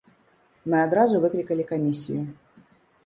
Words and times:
Мы 0.73 0.77
адразу 0.85 1.21
выклікалі 1.25 1.63
камісію. 1.73 2.21